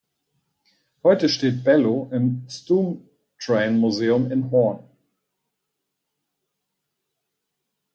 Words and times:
Heute 1.03 1.29
steht 1.29 1.63
"Bello" 1.63 2.09
im 2.11 2.43
"Stoomtrain-Museum" 2.49 4.31
in 4.31 4.49
Hoorn. 4.49 4.83